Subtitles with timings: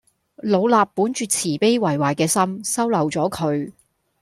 [0.37, 3.71] 老衲本住慈悲為懷嘅心，收留咗佢